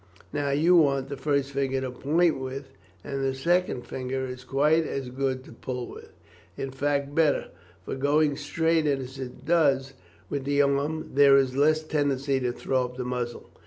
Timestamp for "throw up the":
12.51-13.05